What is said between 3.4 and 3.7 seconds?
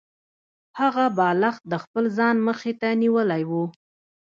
و